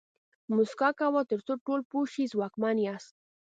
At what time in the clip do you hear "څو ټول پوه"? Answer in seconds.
1.45-2.05